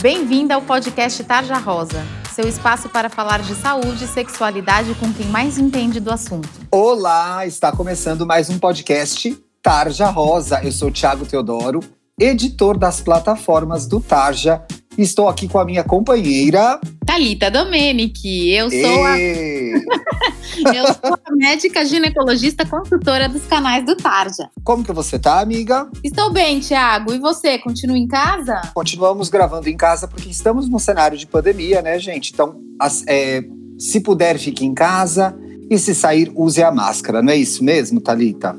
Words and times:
Bem-vinda 0.00 0.54
ao 0.54 0.62
podcast 0.62 1.22
Tarja 1.24 1.58
Rosa, 1.58 2.02
seu 2.34 2.48
espaço 2.48 2.88
para 2.88 3.10
falar 3.10 3.42
de 3.42 3.54
saúde 3.54 4.04
e 4.04 4.08
sexualidade 4.08 4.94
com 4.94 5.12
quem 5.12 5.26
mais 5.26 5.58
entende 5.58 6.00
do 6.00 6.10
assunto. 6.10 6.48
Olá, 6.70 7.46
está 7.46 7.70
começando 7.70 8.24
mais 8.24 8.48
um 8.48 8.58
podcast 8.58 9.38
Tarja 9.62 10.06
Rosa. 10.06 10.64
Eu 10.64 10.72
sou 10.72 10.90
Thiago 10.90 11.26
Teodoro, 11.26 11.80
editor 12.18 12.78
das 12.78 13.02
plataformas 13.02 13.86
do 13.86 14.00
Tarja. 14.00 14.64
Estou 14.96 15.28
aqui 15.28 15.46
com 15.46 15.58
a 15.58 15.66
minha 15.66 15.84
companheira 15.84 16.80
Talita 17.10 17.50
Domenici. 17.50 18.50
Eu 18.50 18.70
sou 18.70 19.04
a 19.04 19.18
Eu 19.18 20.84
sou 20.94 21.18
a 21.24 21.32
médica 21.34 21.84
ginecologista 21.84 22.64
consultora 22.64 23.28
dos 23.28 23.44
canais 23.46 23.84
do 23.84 23.96
Tarja. 23.96 24.48
Como 24.62 24.84
que 24.84 24.92
você 24.92 25.18
tá, 25.18 25.40
amiga? 25.40 25.90
Estou 26.04 26.32
bem, 26.32 26.60
Thiago. 26.60 27.12
E 27.12 27.18
você, 27.18 27.58
continua 27.58 27.98
em 27.98 28.06
casa? 28.06 28.60
Continuamos 28.72 29.28
gravando 29.28 29.68
em 29.68 29.76
casa 29.76 30.06
porque 30.06 30.30
estamos 30.30 30.68
num 30.68 30.78
cenário 30.78 31.18
de 31.18 31.26
pandemia, 31.26 31.82
né, 31.82 31.98
gente? 31.98 32.30
Então, 32.32 32.60
as, 32.78 33.02
é, 33.08 33.42
se 33.76 33.98
puder, 33.98 34.38
fique 34.38 34.64
em 34.64 34.72
casa 34.72 35.36
e 35.68 35.76
se 35.78 35.96
sair, 35.96 36.30
use 36.36 36.62
a 36.62 36.70
máscara. 36.70 37.20
Não 37.20 37.32
é 37.32 37.36
isso 37.36 37.64
mesmo, 37.64 38.00
Talita? 38.00 38.56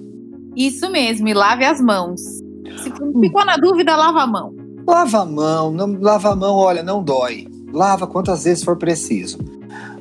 Isso 0.58 0.92
mesmo, 0.92 1.26
e 1.30 1.34
lave 1.34 1.64
as 1.64 1.80
mãos. 1.80 2.20
Se 2.20 2.92
ficou 3.22 3.46
na 3.46 3.56
dúvida, 3.56 3.96
lava 3.96 4.24
a 4.24 4.28
mão. 4.28 4.54
Lava 4.86 5.22
a 5.22 5.26
mão, 5.26 5.72
não, 5.72 5.98
lava 6.02 6.34
a 6.34 6.36
mão, 6.36 6.56
olha, 6.56 6.84
não 6.84 7.02
dói. 7.02 7.48
Lava 7.74 8.08
quantas 8.08 8.44
vezes 8.44 8.64
for 8.64 8.78
preciso. 8.78 9.38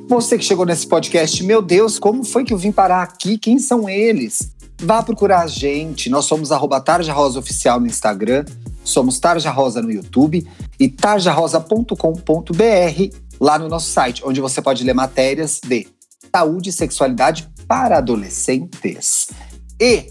Você 0.07 0.37
que 0.37 0.43
chegou 0.43 0.65
nesse 0.65 0.85
podcast, 0.87 1.43
meu 1.43 1.61
Deus, 1.61 1.97
como 1.97 2.23
foi 2.23 2.43
que 2.43 2.53
eu 2.53 2.57
vim 2.57 2.71
parar 2.71 3.01
aqui? 3.01 3.37
Quem 3.37 3.57
são 3.59 3.87
eles? 3.87 4.51
Vá 4.77 5.01
procurar 5.01 5.41
a 5.41 5.47
gente. 5.47 6.09
Nós 6.09 6.25
somos 6.25 6.51
arroba 6.51 6.81
Tarja 6.81 7.13
Rosa 7.13 7.39
Oficial 7.39 7.79
no 7.79 7.87
Instagram, 7.87 8.43
somos 8.83 9.19
Tarja 9.19 9.51
Rosa 9.51 9.81
no 9.81 9.91
YouTube 9.91 10.45
e 10.79 10.89
tarjarosa.com.br 10.89 11.95
lá 13.39 13.57
no 13.57 13.69
nosso 13.69 13.89
site, 13.89 14.21
onde 14.25 14.41
você 14.41 14.61
pode 14.61 14.83
ler 14.83 14.93
matérias 14.93 15.61
de 15.65 15.87
saúde 16.33 16.69
e 16.69 16.73
sexualidade 16.73 17.49
para 17.67 17.97
adolescentes. 17.97 19.29
E, 19.79 20.09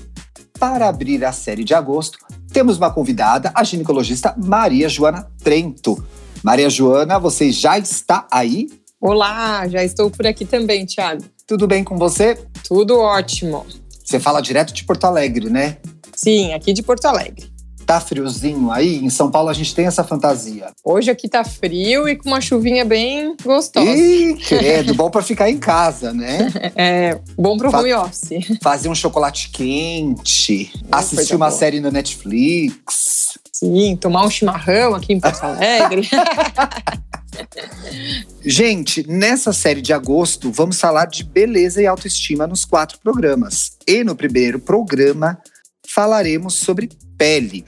para 0.58 0.88
abrir 0.88 1.24
a 1.24 1.32
série 1.32 1.64
de 1.64 1.74
agosto, 1.74 2.18
temos 2.52 2.76
uma 2.76 2.90
convidada, 2.90 3.52
a 3.54 3.62
ginecologista 3.62 4.34
Maria 4.36 4.88
Joana 4.88 5.30
Trento. 5.42 6.02
Maria 6.42 6.70
Joana, 6.70 7.18
você 7.18 7.52
já 7.52 7.78
está 7.78 8.26
aí? 8.30 8.68
Olá, 9.00 9.68
já 9.68 9.84
estou 9.84 10.10
por 10.10 10.26
aqui 10.26 10.44
também, 10.44 10.86
Thiago. 10.86 11.22
Tudo 11.46 11.66
bem 11.66 11.84
com 11.84 11.96
você? 11.98 12.38
Tudo 12.66 12.98
ótimo. 12.98 13.66
Você 14.04 14.18
fala 14.18 14.40
direto 14.40 14.72
de 14.72 14.84
Porto 14.84 15.04
Alegre, 15.04 15.50
né? 15.50 15.76
Sim, 16.14 16.52
aqui 16.54 16.72
de 16.72 16.82
Porto 16.82 17.04
Alegre. 17.06 17.50
Tá 17.84 18.00
friozinho 18.00 18.70
aí? 18.70 18.98
Em 19.04 19.10
São 19.10 19.30
Paulo 19.30 19.48
a 19.48 19.52
gente 19.52 19.74
tem 19.74 19.86
essa 19.86 20.04
fantasia. 20.04 20.68
Hoje 20.84 21.10
aqui 21.10 21.28
tá 21.28 21.42
frio 21.42 22.08
e 22.08 22.14
com 22.16 22.28
uma 22.28 22.40
chuvinha 22.40 22.84
bem 22.84 23.34
gostosa. 23.42 23.90
Ih, 23.90 24.36
credo, 24.36 24.94
bom 24.94 25.10
para 25.10 25.22
ficar 25.22 25.50
em 25.50 25.58
casa, 25.58 26.12
né? 26.12 26.48
É, 26.76 27.18
bom 27.36 27.56
pro 27.56 27.70
Fa 27.70 27.80
home 27.80 27.92
office. 27.92 28.30
Fazer 28.62 28.88
um 28.88 28.94
chocolate 28.94 29.50
quente, 29.50 30.72
assistir 30.90 31.34
uma 31.34 31.48
boa. 31.48 31.58
série 31.58 31.80
no 31.80 31.90
Netflix. 31.90 33.19
Sim, 33.60 33.94
tomar 33.94 34.24
um 34.24 34.30
chimarrão 34.30 34.94
aqui 34.94 35.12
em 35.12 35.20
Porto 35.20 35.44
Alegre. 35.44 36.08
Gente, 38.42 39.06
nessa 39.06 39.52
série 39.52 39.82
de 39.82 39.92
agosto, 39.92 40.50
vamos 40.50 40.80
falar 40.80 41.04
de 41.04 41.22
beleza 41.22 41.82
e 41.82 41.86
autoestima 41.86 42.46
nos 42.46 42.64
quatro 42.64 42.98
programas. 43.00 43.76
E 43.86 44.02
no 44.02 44.16
primeiro 44.16 44.58
programa, 44.58 45.38
falaremos 45.86 46.54
sobre 46.54 46.88
pele. 47.18 47.66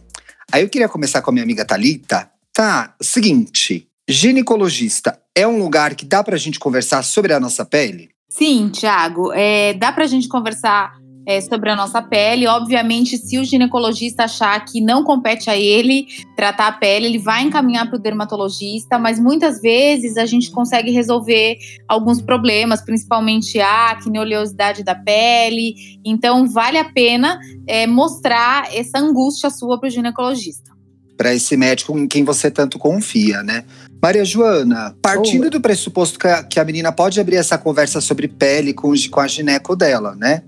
Aí 0.50 0.62
eu 0.62 0.68
queria 0.70 0.88
começar 0.88 1.20
com 1.20 1.28
a 1.28 1.32
minha 1.34 1.44
amiga 1.44 1.62
Talita. 1.62 2.30
Tá, 2.54 2.94
seguinte, 2.98 3.86
ginecologista 4.08 5.20
é 5.34 5.46
um 5.46 5.58
lugar 5.58 5.94
que 5.94 6.06
dá 6.06 6.24
pra 6.24 6.38
gente 6.38 6.58
conversar 6.58 7.02
sobre 7.02 7.34
a 7.34 7.40
nossa 7.40 7.66
pele? 7.66 8.08
Sim, 8.30 8.70
Thiago, 8.70 9.30
é, 9.34 9.74
dá 9.74 9.92
pra 9.92 10.06
gente 10.06 10.26
conversar 10.26 11.01
é, 11.26 11.40
sobre 11.40 11.70
a 11.70 11.76
nossa 11.76 12.02
pele. 12.02 12.46
Obviamente, 12.46 13.16
se 13.16 13.38
o 13.38 13.44
ginecologista 13.44 14.24
achar 14.24 14.64
que 14.64 14.80
não 14.80 15.04
compete 15.04 15.48
a 15.48 15.56
ele 15.56 16.06
tratar 16.36 16.68
a 16.68 16.72
pele, 16.72 17.06
ele 17.06 17.18
vai 17.18 17.42
encaminhar 17.42 17.88
para 17.88 17.96
o 17.96 18.00
dermatologista, 18.00 18.98
mas 18.98 19.18
muitas 19.18 19.60
vezes 19.60 20.16
a 20.16 20.26
gente 20.26 20.50
consegue 20.50 20.90
resolver 20.90 21.58
alguns 21.88 22.20
problemas, 22.20 22.80
principalmente 22.80 23.60
acne, 23.60 24.18
oleosidade 24.18 24.82
da 24.82 24.94
pele. 24.94 25.74
Então, 26.04 26.48
vale 26.48 26.78
a 26.78 26.84
pena 26.84 27.38
é, 27.66 27.86
mostrar 27.86 28.68
essa 28.74 28.98
angústia 28.98 29.50
sua 29.50 29.78
para 29.78 29.88
o 29.88 29.90
ginecologista. 29.90 30.72
Para 31.16 31.34
esse 31.34 31.56
médico 31.56 31.96
em 31.96 32.08
quem 32.08 32.24
você 32.24 32.50
tanto 32.50 32.78
confia, 32.78 33.42
né? 33.42 33.64
Maria 34.02 34.24
Joana, 34.24 34.96
partindo 35.00 35.46
oh. 35.46 35.50
do 35.50 35.60
pressuposto 35.60 36.18
que 36.18 36.26
a, 36.26 36.42
que 36.42 36.58
a 36.58 36.64
menina 36.64 36.90
pode 36.90 37.20
abrir 37.20 37.36
essa 37.36 37.56
conversa 37.56 38.00
sobre 38.00 38.26
pele 38.26 38.74
com, 38.74 38.92
com 39.08 39.20
a 39.20 39.28
gineco 39.28 39.76
dela, 39.76 40.16
né? 40.16 40.42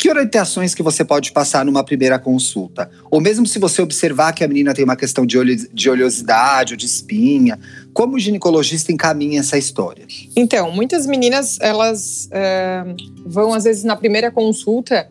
Que 0.00 0.08
orientações 0.08 0.74
que 0.74 0.82
você 0.82 1.04
pode 1.04 1.30
passar 1.30 1.62
numa 1.62 1.84
primeira 1.84 2.18
consulta? 2.18 2.90
Ou 3.10 3.20
mesmo 3.20 3.46
se 3.46 3.58
você 3.58 3.82
observar 3.82 4.32
que 4.32 4.42
a 4.42 4.48
menina 4.48 4.72
tem 4.72 4.82
uma 4.82 4.96
questão 4.96 5.26
de, 5.26 5.68
de 5.74 5.90
oleosidade 5.90 6.72
ou 6.72 6.76
de 6.78 6.86
espinha, 6.86 7.60
como 7.92 8.16
o 8.16 8.18
ginecologista 8.18 8.90
encaminha 8.90 9.40
essa 9.40 9.58
história? 9.58 10.06
Então, 10.34 10.72
muitas 10.72 11.06
meninas, 11.06 11.58
elas 11.60 12.30
é, 12.32 12.82
vão 13.26 13.52
às 13.52 13.64
vezes 13.64 13.84
na 13.84 13.94
primeira 13.94 14.30
consulta 14.30 15.06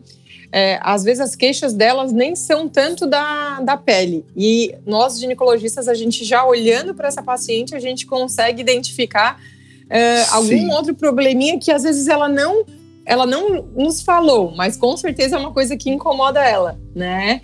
é, 0.50 0.80
às 0.82 1.04
vezes 1.04 1.20
as 1.20 1.36
queixas 1.36 1.72
delas 1.72 2.12
nem 2.12 2.34
são 2.34 2.68
tanto 2.68 3.06
da, 3.06 3.60
da 3.60 3.76
pele. 3.76 4.24
E 4.36 4.74
nós, 4.84 5.20
ginecologistas, 5.20 5.86
a 5.86 5.94
gente 5.94 6.24
já 6.24 6.44
olhando 6.44 6.96
para 6.96 7.06
essa 7.06 7.22
paciente, 7.22 7.76
a 7.76 7.78
gente 7.78 8.06
consegue 8.06 8.60
identificar 8.60 9.40
é, 9.88 10.24
algum 10.30 10.72
outro 10.72 10.96
probleminha 10.96 11.60
que 11.60 11.70
às 11.70 11.84
vezes 11.84 12.08
ela 12.08 12.28
não 12.28 12.64
ela 13.10 13.26
não 13.26 13.66
nos 13.76 14.02
falou, 14.02 14.54
mas 14.56 14.76
com 14.76 14.96
certeza 14.96 15.34
é 15.34 15.38
uma 15.38 15.52
coisa 15.52 15.76
que 15.76 15.90
incomoda 15.90 16.38
ela, 16.38 16.78
né? 16.94 17.40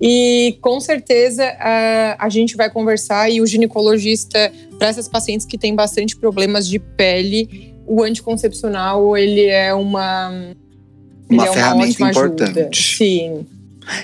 E 0.00 0.58
com 0.60 0.80
certeza 0.80 1.44
a, 1.60 2.26
a 2.26 2.28
gente 2.28 2.56
vai 2.56 2.68
conversar 2.68 3.30
e 3.30 3.40
o 3.40 3.46
ginecologista, 3.46 4.52
para 4.76 4.88
essas 4.88 5.06
pacientes 5.06 5.46
que 5.46 5.56
têm 5.56 5.72
bastante 5.72 6.16
problemas 6.16 6.66
de 6.66 6.80
pele, 6.80 7.72
o 7.86 8.02
anticoncepcional 8.02 9.16
ele 9.16 9.46
é 9.46 9.72
uma, 9.72 10.32
uma 11.30 11.46
ferramenta 11.46 12.02
é 12.02 12.02
uma 12.02 12.10
importante. 12.10 12.58
Ajuda. 12.58 12.70
Sim. 12.74 13.46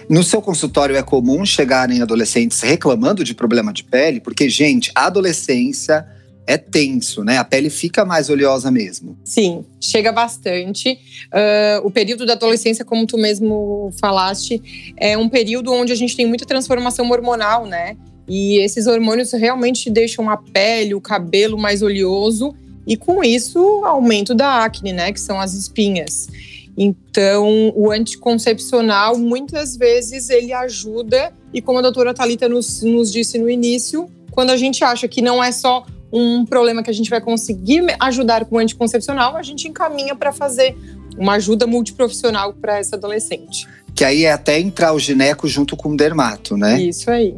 No 0.09 0.22
seu 0.22 0.41
consultório 0.41 0.94
é 0.94 1.03
comum 1.03 1.44
chegarem 1.44 2.00
adolescentes 2.03 2.60
reclamando 2.60 3.25
de 3.25 3.34
problema 3.34 3.72
de 3.72 3.82
pele, 3.82 4.20
porque 4.20 4.49
gente, 4.49 4.93
a 4.94 5.06
adolescência 5.06 6.06
é 6.47 6.56
tenso, 6.59 7.23
né? 7.23 7.39
A 7.39 7.45
pele 7.45 7.71
fica 7.71 8.05
mais 8.05 8.28
oleosa 8.28 8.71
mesmo. 8.71 9.17
Sim, 9.25 9.65
chega 9.81 10.11
bastante. 10.11 10.99
Uh, 11.27 11.87
o 11.87 11.91
período 11.91 12.27
da 12.27 12.33
adolescência, 12.33 12.84
como 12.84 13.06
tu 13.06 13.17
mesmo 13.17 13.91
falaste, 14.01 14.93
é 14.97 15.17
um 15.17 15.29
período 15.29 15.73
onde 15.73 15.93
a 15.93 15.97
gente 15.97 16.17
tem 16.17 16.27
muita 16.27 16.45
transformação 16.45 17.09
hormonal, 17.11 17.67
né? 17.67 17.97
E 18.29 18.59
esses 18.59 18.87
hormônios 18.87 19.33
realmente 19.33 19.91
deixam 19.91 20.31
a 20.31 20.37
pele, 20.37 20.95
o 20.95 21.00
cabelo 21.00 21.59
mais 21.59 21.83
oleoso 21.83 22.55
e 22.87 22.97
com 22.97 23.23
isso 23.23 23.59
aumento 23.84 24.34
da 24.34 24.65
acne, 24.65 24.93
né? 24.93 25.12
Que 25.12 25.21
são 25.21 25.41
as 25.41 25.55
espinhas. 25.55 26.29
Então, 26.77 27.73
o 27.75 27.91
anticoncepcional 27.91 29.19
muitas 29.19 29.77
vezes 29.77 30.31
ele 30.31 30.53
ajuda 30.53 31.33
e 31.53 31.61
como 31.61 31.79
a 31.79 31.83
doutora 31.83 32.15
Talita 32.15 32.49
nos, 32.49 32.83
nos 32.83 33.12
disse 33.12 33.37
no 33.39 33.50
início, 33.50 34.09
quando 34.31 34.50
a 34.50 34.56
gente 34.56 34.83
acha 34.83 35.06
que 35.06 35.21
não 35.21 35.43
é 35.43 35.53
só 35.53 35.84
um 36.12 36.44
problema 36.44 36.82
que 36.82 36.91
a 36.91 36.94
gente 36.94 37.10
vai 37.10 37.21
conseguir 37.21 37.84
ajudar 38.00 38.44
com 38.44 38.56
o 38.56 38.59
anticoncepcional, 38.59 39.37
a 39.37 39.43
gente 39.43 39.69
encaminha 39.69 40.15
para 40.15 40.32
fazer 40.32 40.76
uma 41.16 41.34
ajuda 41.34 41.66
multiprofissional 41.66 42.53
para 42.53 42.78
essa 42.78 42.97
adolescente. 42.97 43.66
Que 43.94 44.04
aí 44.04 44.25
é 44.25 44.32
até 44.32 44.59
entrar 44.59 44.93
o 44.93 44.99
gineco 44.99 45.47
junto 45.47 45.76
com 45.76 45.91
o 45.91 45.97
dermato, 45.97 46.56
né? 46.56 46.81
Isso 46.81 47.10
aí. 47.10 47.37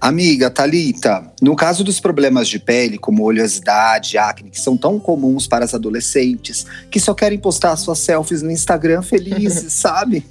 Amiga, 0.00 0.50
Talita, 0.50 1.32
no 1.40 1.54
caso 1.54 1.84
dos 1.84 2.00
problemas 2.00 2.48
de 2.48 2.58
pele, 2.58 2.98
como 2.98 3.22
oleosidade, 3.22 4.18
acne, 4.18 4.50
que 4.50 4.60
são 4.60 4.76
tão 4.76 4.98
comuns 4.98 5.46
para 5.46 5.64
as 5.64 5.74
adolescentes, 5.74 6.66
que 6.90 6.98
só 6.98 7.14
querem 7.14 7.38
postar 7.38 7.76
suas 7.76 8.00
selfies 8.00 8.42
no 8.42 8.50
Instagram 8.50 9.02
felizes, 9.02 9.72
sabe? 9.80 10.24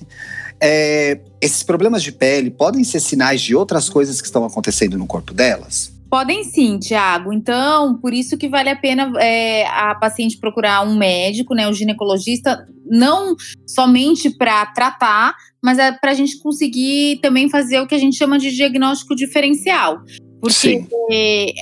É, 0.60 1.20
esses 1.40 1.64
problemas 1.64 2.04
de 2.04 2.12
pele 2.12 2.50
podem 2.50 2.84
ser 2.84 3.00
sinais 3.00 3.42
de 3.42 3.56
outras 3.56 3.88
coisas 3.88 4.20
que 4.20 4.28
estão 4.28 4.44
acontecendo 4.44 4.98
no 4.98 5.08
corpo 5.08 5.34
delas? 5.34 5.99
Podem 6.10 6.44
sim, 6.44 6.80
Tiago. 6.80 7.32
Então, 7.32 7.98
por 8.00 8.14
isso 8.14 8.38
que 8.38 8.50
vale 8.50 8.70
a 8.70 8.76
pena 8.76 9.12
é, 9.22 9.68
a 9.68 9.94
paciente 9.94 10.40
procurar 10.40 10.82
um 10.82 10.98
médico, 10.98 11.54
né, 11.54 11.68
um 11.68 11.74
ginecologista, 11.74 12.66
não 12.86 13.36
somente 13.68 14.30
para 14.30 14.66
tratar, 14.68 15.36
mas 15.64 15.78
é 15.78 15.92
para 15.92 16.12
a 16.12 16.16
gente 16.16 16.40
conseguir 16.40 17.20
também 17.22 17.48
fazer 17.48 17.80
o 17.80 17.88
que 17.88 17.94
a 17.94 18.00
gente 18.00 18.18
chama 18.18 18.40
de 18.40 18.52
diagnóstico 18.52 19.16
diferencial. 19.16 20.00
Porque 20.42 20.86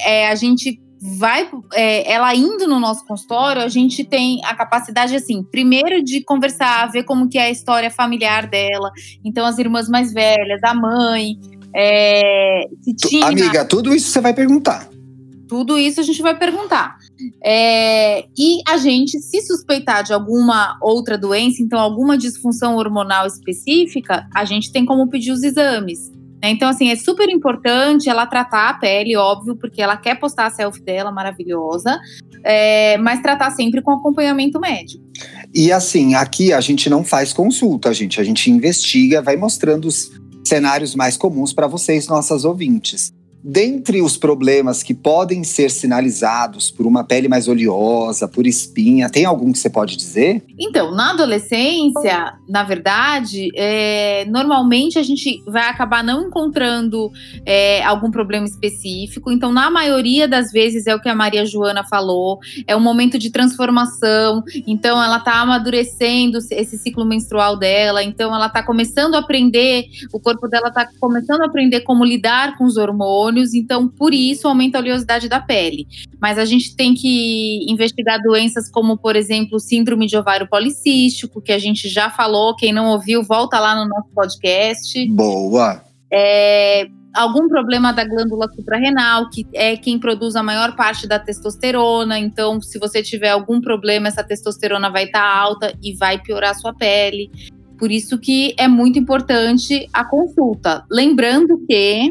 é, 0.05 0.29
a 0.29 0.35
gente 0.35 0.79
vai, 1.19 1.49
é, 1.73 2.11
ela 2.11 2.33
indo 2.33 2.67
no 2.67 2.79
nosso 2.79 3.05
consultório, 3.05 3.61
a 3.61 3.67
gente 3.67 4.03
tem 4.03 4.43
a 4.45 4.55
capacidade, 4.55 5.15
assim, 5.15 5.43
primeiro 5.43 6.03
de 6.03 6.23
conversar, 6.23 6.89
ver 6.91 7.03
como 7.03 7.29
que 7.29 7.37
é 7.37 7.43
a 7.43 7.51
história 7.51 7.91
familiar 7.91 8.47
dela. 8.47 8.91
Então, 9.25 9.45
as 9.45 9.57
irmãs 9.57 9.87
mais 9.89 10.13
velhas, 10.13 10.63
a 10.63 10.73
mãe, 10.73 11.37
é, 11.75 12.67
tinha... 12.97 13.25
Amiga, 13.25 13.65
tudo 13.65 13.93
isso 13.93 14.09
você 14.09 14.21
vai 14.21 14.33
perguntar. 14.33 14.89
Tudo 15.47 15.77
isso 15.77 15.99
a 16.01 16.03
gente 16.03 16.21
vai 16.21 16.37
perguntar. 16.37 16.97
É, 17.43 18.25
e 18.37 18.61
a 18.67 18.77
gente, 18.77 19.19
se 19.19 19.41
suspeitar 19.41 20.03
de 20.03 20.13
alguma 20.13 20.77
outra 20.81 21.17
doença, 21.17 21.61
então 21.61 21.79
alguma 21.79 22.17
disfunção 22.17 22.75
hormonal 22.75 23.25
específica, 23.25 24.27
a 24.35 24.43
gente 24.43 24.71
tem 24.71 24.85
como 24.85 25.09
pedir 25.09 25.31
os 25.31 25.43
exames. 25.43 26.11
Né? 26.41 26.49
Então, 26.49 26.69
assim, 26.69 26.89
é 26.89 26.95
super 26.95 27.29
importante 27.29 28.09
ela 28.09 28.25
tratar 28.25 28.69
a 28.69 28.73
pele, 28.73 29.15
óbvio, 29.15 29.55
porque 29.55 29.81
ela 29.81 29.97
quer 29.97 30.19
postar 30.19 30.47
a 30.47 30.51
selfie 30.51 30.83
dela 30.83 31.11
maravilhosa, 31.11 31.97
é, 32.43 32.97
mas 32.97 33.21
tratar 33.21 33.51
sempre 33.51 33.81
com 33.81 33.91
acompanhamento 33.91 34.59
médico. 34.59 35.03
E 35.53 35.71
assim, 35.71 36.13
aqui 36.13 36.53
a 36.53 36.61
gente 36.61 36.89
não 36.89 37.03
faz 37.03 37.33
consulta, 37.33 37.93
gente. 37.93 38.19
A 38.19 38.23
gente 38.23 38.51
investiga, 38.51 39.21
vai 39.21 39.37
mostrando 39.37 39.85
os 39.87 40.11
cenários 40.47 40.95
mais 40.95 41.17
comuns 41.17 41.53
para 41.53 41.67
vocês, 41.67 42.07
nossas 42.07 42.45
ouvintes. 42.45 43.13
Dentre 43.49 44.01
os 44.01 44.17
problemas 44.17 44.83
que 44.83 44.93
podem 44.93 45.41
ser 45.41 45.71
sinalizados 45.71 46.69
por 46.69 46.85
uma 46.85 47.05
pele 47.05 47.29
mais 47.29 47.47
oleosa, 47.47 48.27
por 48.27 48.45
espinha, 48.45 49.09
tem 49.09 49.23
algum 49.23 49.53
que 49.53 49.57
você 49.57 49.69
pode 49.69 49.95
dizer? 49.95 50.43
Então, 50.59 50.93
na 50.93 51.11
adolescência, 51.11 52.33
na 52.45 52.63
verdade, 52.63 53.49
é, 53.55 54.25
normalmente 54.25 54.99
a 54.99 55.01
gente 55.01 55.41
vai 55.47 55.63
acabar 55.69 56.03
não 56.03 56.27
encontrando 56.27 57.09
é, 57.45 57.81
algum 57.85 58.11
problema 58.11 58.45
específico. 58.45 59.31
Então, 59.31 59.53
na 59.53 59.71
maioria 59.71 60.27
das 60.27 60.51
vezes, 60.51 60.85
é 60.85 60.93
o 60.93 60.99
que 60.99 61.07
a 61.07 61.15
Maria 61.15 61.45
Joana 61.45 61.85
falou, 61.85 62.39
é 62.67 62.75
um 62.75 62.81
momento 62.81 63.17
de 63.17 63.29
transformação. 63.29 64.43
Então, 64.67 65.01
ela 65.01 65.19
está 65.19 65.39
amadurecendo 65.39 66.39
esse 66.51 66.77
ciclo 66.77 67.05
menstrual 67.05 67.55
dela. 67.55 68.03
Então, 68.03 68.35
ela 68.35 68.47
está 68.47 68.61
começando 68.61 69.15
a 69.15 69.19
aprender, 69.19 69.85
o 70.11 70.19
corpo 70.19 70.49
dela 70.49 70.67
está 70.67 70.85
começando 70.99 71.43
a 71.43 71.45
aprender 71.45 71.79
como 71.81 72.03
lidar 72.03 72.57
com 72.57 72.65
os 72.65 72.75
hormônios 72.75 73.36
hormônios, 73.37 73.53
então 73.53 73.87
por 73.87 74.13
isso 74.13 74.47
aumenta 74.47 74.77
a 74.77 74.81
oleosidade 74.81 75.29
da 75.29 75.39
pele. 75.39 75.87
Mas 76.19 76.37
a 76.37 76.45
gente 76.45 76.75
tem 76.75 76.93
que 76.93 77.65
investigar 77.69 78.21
doenças 78.21 78.69
como, 78.69 78.97
por 78.97 79.15
exemplo, 79.15 79.59
síndrome 79.59 80.07
de 80.07 80.17
ovário 80.17 80.47
policístico, 80.49 81.41
que 81.41 81.51
a 81.51 81.59
gente 81.59 81.87
já 81.87 82.09
falou. 82.09 82.55
Quem 82.55 82.73
não 82.73 82.87
ouviu, 82.87 83.23
volta 83.23 83.59
lá 83.59 83.75
no 83.75 83.87
nosso 83.87 84.09
podcast. 84.13 85.05
Boa! 85.09 85.83
É, 86.11 86.87
algum 87.13 87.47
problema 87.47 87.91
da 87.93 88.03
glândula 88.03 88.47
suprarrenal, 88.53 89.29
que 89.29 89.45
é 89.53 89.77
quem 89.77 89.99
produz 89.99 90.35
a 90.35 90.43
maior 90.43 90.75
parte 90.75 91.07
da 91.07 91.19
testosterona. 91.19 92.17
Então, 92.17 92.61
se 92.61 92.79
você 92.79 93.03
tiver 93.03 93.29
algum 93.29 93.61
problema, 93.61 94.07
essa 94.07 94.23
testosterona 94.23 94.89
vai 94.89 95.05
estar 95.05 95.21
tá 95.21 95.37
alta 95.37 95.73
e 95.83 95.95
vai 95.95 96.19
piorar 96.19 96.51
a 96.51 96.55
sua 96.55 96.73
pele. 96.73 97.29
Por 97.77 97.91
isso 97.91 98.17
que 98.17 98.55
é 98.57 98.67
muito 98.67 98.97
importante 98.97 99.87
a 99.93 100.03
consulta. 100.03 100.83
Lembrando 100.89 101.63
que 101.67 102.09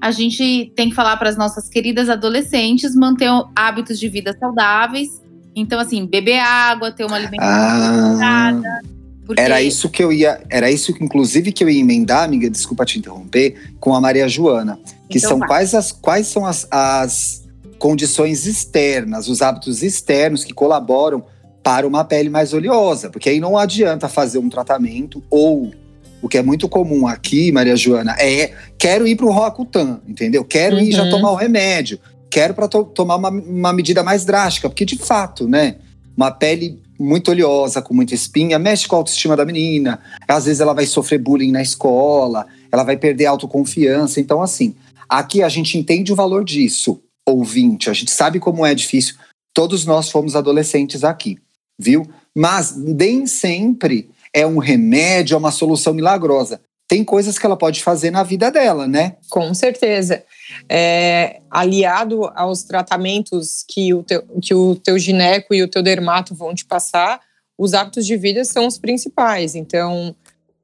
a 0.00 0.10
gente 0.10 0.72
tem 0.74 0.88
que 0.90 0.94
falar 0.94 1.16
para 1.16 1.28
as 1.28 1.36
nossas 1.36 1.68
queridas 1.68 2.08
adolescentes 2.08 2.94
manter 2.94 3.28
hábitos 3.54 3.98
de 3.98 4.08
vida 4.08 4.36
saudáveis. 4.38 5.22
Então, 5.54 5.80
assim, 5.80 6.06
beber 6.06 6.38
água, 6.38 6.92
ter 6.92 7.04
uma 7.04 7.16
alimentação 7.16 8.20
ah, 8.22 8.80
porque... 9.28 9.42
Era 9.42 9.60
isso 9.60 9.90
que 9.90 10.02
eu 10.02 10.10
ia, 10.10 10.40
era 10.48 10.70
isso 10.70 10.94
que 10.94 11.04
inclusive 11.04 11.52
que 11.52 11.62
eu 11.62 11.68
ia 11.68 11.80
emendar, 11.80 12.24
amiga, 12.24 12.48
desculpa 12.48 12.86
te 12.86 12.98
interromper, 12.98 13.74
com 13.78 13.94
a 13.94 14.00
Maria 14.00 14.26
Joana, 14.26 14.80
que 15.06 15.18
então, 15.18 15.28
são 15.28 15.40
quais 15.40 15.74
as 15.74 15.92
quais 15.92 16.26
são 16.28 16.46
as, 16.46 16.66
as 16.70 17.46
condições 17.78 18.46
externas, 18.46 19.28
os 19.28 19.42
hábitos 19.42 19.82
externos 19.82 20.44
que 20.44 20.54
colaboram 20.54 21.26
para 21.62 21.86
uma 21.86 22.04
pele 22.04 22.30
mais 22.30 22.54
oleosa, 22.54 23.10
porque 23.10 23.28
aí 23.28 23.38
não 23.38 23.58
adianta 23.58 24.08
fazer 24.08 24.38
um 24.38 24.48
tratamento 24.48 25.22
ou 25.28 25.72
o 26.20 26.28
que 26.28 26.38
é 26.38 26.42
muito 26.42 26.68
comum 26.68 27.06
aqui, 27.06 27.52
Maria 27.52 27.76
Joana, 27.76 28.16
é 28.18 28.52
quero 28.78 29.06
ir 29.06 29.16
para 29.16 29.26
o 29.26 29.30
Roacutan, 29.30 30.00
entendeu? 30.06 30.44
Quero 30.44 30.76
uhum. 30.76 30.82
ir 30.82 30.92
já 30.92 31.04
uhum. 31.04 31.10
tomar 31.10 31.32
o 31.32 31.36
remédio, 31.36 31.98
quero 32.30 32.54
para 32.54 32.68
to 32.68 32.84
tomar 32.84 33.16
uma, 33.16 33.30
uma 33.30 33.72
medida 33.72 34.02
mais 34.02 34.24
drástica, 34.24 34.68
porque 34.68 34.84
de 34.84 34.96
fato, 34.96 35.48
né, 35.48 35.76
uma 36.16 36.30
pele 36.30 36.82
muito 36.98 37.30
oleosa, 37.30 37.80
com 37.80 37.94
muita 37.94 38.14
espinha, 38.14 38.58
mexe 38.58 38.88
com 38.88 38.96
a 38.96 38.98
autoestima 38.98 39.36
da 39.36 39.44
menina. 39.44 40.00
Às 40.26 40.46
vezes 40.46 40.60
ela 40.60 40.74
vai 40.74 40.84
sofrer 40.84 41.18
bullying 41.18 41.52
na 41.52 41.62
escola, 41.62 42.46
ela 42.72 42.82
vai 42.82 42.96
perder 42.96 43.26
a 43.26 43.30
autoconfiança. 43.30 44.20
Então, 44.20 44.42
assim, 44.42 44.74
aqui 45.08 45.42
a 45.42 45.48
gente 45.48 45.78
entende 45.78 46.12
o 46.12 46.16
valor 46.16 46.44
disso, 46.44 47.00
ouvinte. 47.24 47.88
A 47.88 47.92
gente 47.92 48.10
sabe 48.10 48.40
como 48.40 48.66
é 48.66 48.74
difícil. 48.74 49.14
Todos 49.54 49.84
nós 49.84 50.10
fomos 50.10 50.34
adolescentes 50.34 51.04
aqui, 51.04 51.38
viu? 51.78 52.04
Mas 52.34 52.76
nem 52.76 53.26
sempre 53.26 54.10
é 54.38 54.46
um 54.46 54.58
remédio, 54.58 55.34
é 55.34 55.38
uma 55.38 55.50
solução 55.50 55.92
milagrosa. 55.92 56.60
Tem 56.86 57.04
coisas 57.04 57.38
que 57.38 57.44
ela 57.44 57.56
pode 57.56 57.82
fazer 57.82 58.10
na 58.10 58.22
vida 58.22 58.50
dela, 58.50 58.86
né? 58.86 59.16
Com 59.28 59.52
certeza. 59.52 60.24
É, 60.68 61.40
aliado 61.50 62.24
aos 62.34 62.62
tratamentos 62.62 63.62
que 63.68 63.92
o, 63.92 64.02
teu, 64.02 64.22
que 64.40 64.54
o 64.54 64.74
teu 64.74 64.98
gineco 64.98 65.54
e 65.54 65.62
o 65.62 65.68
teu 65.68 65.82
dermato 65.82 66.34
vão 66.34 66.54
te 66.54 66.64
passar, 66.64 67.20
os 67.58 67.74
hábitos 67.74 68.06
de 68.06 68.16
vida 68.16 68.42
são 68.44 68.66
os 68.66 68.78
principais. 68.78 69.54
Então, 69.54 70.14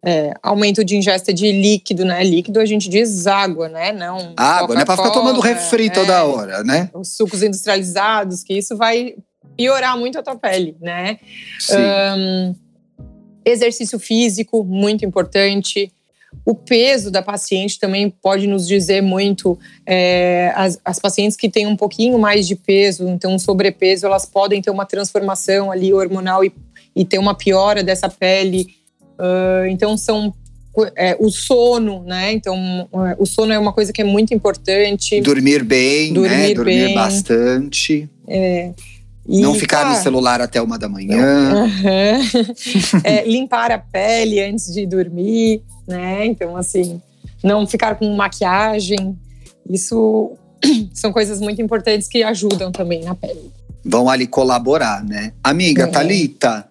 é, 0.02 0.32
aumento 0.42 0.82
de 0.84 0.96
ingesta 0.96 1.32
de 1.32 1.50
líquido, 1.52 2.04
né? 2.04 2.22
Líquido 2.24 2.60
a 2.60 2.64
gente 2.64 2.88
diz 2.88 3.26
água, 3.26 3.68
né? 3.68 3.92
Não 3.92 4.32
água, 4.36 4.74
não 4.74 4.82
é 4.82 4.84
para 4.84 4.96
ficar 4.96 5.10
tomando 5.10 5.40
refri 5.40 5.90
toda 5.90 6.12
é, 6.14 6.22
hora, 6.22 6.64
né? 6.64 6.88
Os 6.94 7.16
sucos 7.16 7.42
industrializados, 7.42 8.42
que 8.42 8.56
isso 8.56 8.76
vai 8.76 9.14
piorar 9.56 9.98
muito 9.98 10.18
a 10.18 10.22
tua 10.22 10.36
pele, 10.36 10.76
né? 10.80 11.18
Sim. 11.58 11.76
Um, 11.76 12.54
Exercício 13.44 13.98
físico, 13.98 14.64
muito 14.64 15.04
importante. 15.04 15.92
O 16.44 16.54
peso 16.54 17.10
da 17.10 17.22
paciente 17.22 17.78
também 17.78 18.10
pode 18.10 18.46
nos 18.46 18.66
dizer 18.66 19.00
muito. 19.02 19.58
É, 19.86 20.52
as, 20.56 20.80
as, 20.84 20.98
pacientes 20.98 21.36
que 21.36 21.48
têm 21.48 21.66
um 21.66 21.76
pouquinho 21.76 22.18
mais 22.18 22.46
de 22.46 22.56
peso, 22.56 23.08
então 23.08 23.38
sobrepeso, 23.38 24.06
elas 24.06 24.26
podem 24.26 24.60
ter 24.60 24.70
uma 24.70 24.84
transformação 24.84 25.70
ali 25.70 25.92
hormonal 25.92 26.44
e, 26.44 26.52
e 26.96 27.04
ter 27.04 27.18
uma 27.18 27.34
piora 27.34 27.82
dessa 27.82 28.08
pele. 28.08 28.74
Uh, 29.18 29.66
então 29.68 29.96
são 29.96 30.34
é, 30.96 31.16
o 31.20 31.30
sono, 31.30 32.02
né? 32.02 32.32
Então, 32.32 32.56
é, 32.92 33.16
o 33.18 33.26
sono 33.26 33.52
é 33.52 33.58
uma 33.58 33.72
coisa 33.72 33.92
que 33.92 34.02
é 34.02 34.04
muito 34.04 34.34
importante. 34.34 35.20
Dormir 35.20 35.62
bem, 35.62 36.08
né? 36.08 36.14
Dormir 36.14 36.36
né? 36.36 36.54
Dormir 36.54 36.84
bem. 36.86 36.94
bastante. 36.94 38.08
É. 38.26 38.72
E, 39.26 39.40
não 39.40 39.54
ficar 39.54 39.88
no 39.88 39.96
celular 40.02 40.40
até 40.40 40.60
uma 40.60 40.78
da 40.78 40.88
manhã. 40.88 41.64
Uhum. 41.64 43.00
é, 43.02 43.26
limpar 43.26 43.72
a 43.72 43.78
pele 43.78 44.40
antes 44.40 44.72
de 44.72 44.86
dormir, 44.86 45.62
né? 45.86 46.26
Então, 46.26 46.56
assim, 46.56 47.00
não 47.42 47.66
ficar 47.66 47.94
com 47.94 48.14
maquiagem. 48.14 49.18
Isso 49.68 50.32
são 50.92 51.12
coisas 51.12 51.40
muito 51.40 51.62
importantes 51.62 52.06
que 52.06 52.22
ajudam 52.22 52.70
também 52.70 53.02
na 53.02 53.14
pele. 53.14 53.50
Vão 53.84 54.08
ali 54.08 54.26
colaborar, 54.26 55.02
né? 55.04 55.32
Amiga, 55.42 55.84
é. 55.84 55.86
Thalita, 55.86 56.68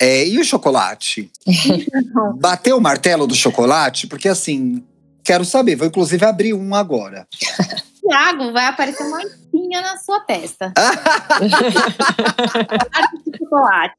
é, 0.00 0.26
e 0.26 0.38
o 0.38 0.44
chocolate? 0.44 1.30
Bateu 2.38 2.76
o 2.76 2.80
martelo 2.80 3.26
do 3.26 3.34
chocolate? 3.34 4.06
Porque 4.06 4.28
assim, 4.28 4.82
quero 5.24 5.44
saber, 5.44 5.76
vou 5.76 5.86
inclusive 5.86 6.24
abrir 6.24 6.52
um 6.52 6.74
agora. 6.74 7.26
Tiago, 8.08 8.52
vai 8.52 8.66
aparecer 8.66 9.04
uma 9.04 9.22
espinha 9.22 9.80
na 9.80 9.96
sua 9.96 10.20
testa. 10.20 10.72
chocolate. 13.46 13.94